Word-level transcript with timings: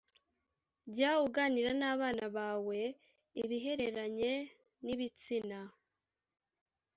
Jya 0.95 1.11
uganira 1.27 1.71
n 1.79 1.83
abana 1.93 2.25
bawe 2.35 2.79
ibihereranye 3.43 4.33
n 4.83 4.85
ibitsina 4.93 5.59